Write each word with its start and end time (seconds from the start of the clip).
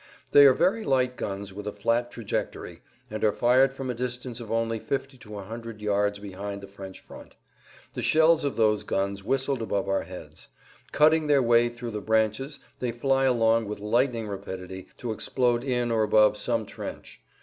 They 0.31 0.47
are 0.47 0.53
very 0.55 0.83
light 0.83 1.15
guns 1.15 1.53
with 1.53 1.67
a 1.67 1.71
flat 1.71 2.09
trajectory, 2.09 2.81
and 3.11 3.23
are 3.23 3.31
fired 3.31 3.71
from 3.71 3.91
a 3.91 3.93
distance 3.93 4.39
of 4.39 4.51
only 4.51 4.79
50 4.79 5.19
100 5.29 5.79
yards 5.79 6.17
behind 6.17 6.61
the 6.61 6.67
French 6.67 6.99
front. 6.99 7.35
The 7.93 8.01
shells 8.01 8.43
of 8.43 8.55
those 8.55 8.81
guns 8.83 9.23
whistled 9.23 9.61
above 9.61 9.87
our 9.87 10.01
heads. 10.01 10.47
Cutting 10.91 11.27
their 11.27 11.43
way 11.43 11.69
through 11.69 11.91
the 11.91 12.01
branches 12.01 12.59
they 12.79 12.91
fly 12.91 13.25
along 13.25 13.67
with 13.67 13.79
lightning 13.79 14.27
rapidity 14.27 14.87
to 14.97 15.11
explode 15.11 15.63
in 15.63 15.91
or 15.91 16.01
above 16.01 16.35
some 16.35 16.65
trench. 16.65 17.21